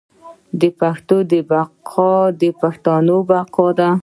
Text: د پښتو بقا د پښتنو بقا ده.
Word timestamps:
د 0.59 0.61
پښتو 0.79 1.15
بقا 1.49 2.13
د 2.41 2.43
پښتنو 2.61 3.17
بقا 3.29 3.67
ده. 3.79 3.89